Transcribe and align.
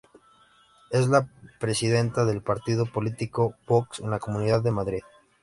Es 0.89 1.05
la 1.09 1.29
presidenta 1.59 2.25
del 2.25 2.41
partido 2.41 2.87
político 2.87 3.53
Vox 3.67 3.99
en 3.99 4.09
la 4.09 4.17
Comunidad 4.17 4.63
de 4.63 4.71
Madrid. 4.71 5.01